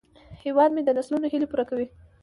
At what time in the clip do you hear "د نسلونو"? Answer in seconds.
0.85-1.25